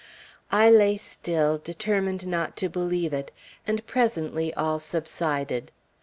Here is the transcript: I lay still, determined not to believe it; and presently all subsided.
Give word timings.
I 0.51 0.67
lay 0.71 0.97
still, 0.97 1.59
determined 1.59 2.25
not 2.25 2.57
to 2.57 2.69
believe 2.69 3.13
it; 3.13 3.29
and 3.67 3.85
presently 3.85 4.51
all 4.55 4.79
subsided. 4.79 5.71